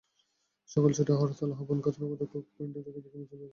সকাল 0.69 0.91
ছয়টায় 0.93 1.19
হরতাল 1.21 1.49
আহ্বানকারীরা 1.53 2.01
নগরের 2.03 2.27
কোর্ট 2.31 2.47
পয়েন্ট 2.53 2.73
থেকে 2.75 2.89
বিক্ষোভ 2.95 3.13
মিছিল 3.13 3.31
বের 3.31 3.39
করে। 3.39 3.49